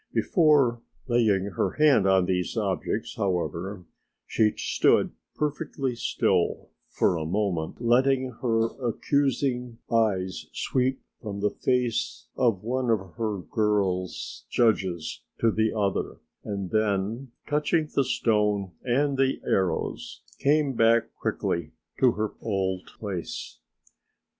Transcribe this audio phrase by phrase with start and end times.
[0.15, 3.85] Before laying her hand on these objects, however,
[4.25, 12.29] she stood perfectly still for a moment, letting her accusing eyes sweep from the face
[12.35, 14.09] of one of her girl
[14.49, 21.73] judges to the other and then, touching the stone and the arrows, came back quickly
[21.99, 23.59] to her old place.